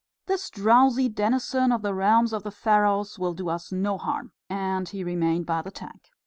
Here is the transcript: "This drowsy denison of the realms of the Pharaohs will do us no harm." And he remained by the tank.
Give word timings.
"This 0.25 0.49
drowsy 0.49 1.09
denison 1.09 1.71
of 1.71 1.83
the 1.83 1.93
realms 1.93 2.33
of 2.33 2.41
the 2.41 2.49
Pharaohs 2.49 3.19
will 3.19 3.35
do 3.35 3.49
us 3.49 3.71
no 3.71 3.99
harm." 3.99 4.31
And 4.49 4.89
he 4.89 5.03
remained 5.03 5.45
by 5.45 5.61
the 5.61 5.69
tank. 5.69 6.09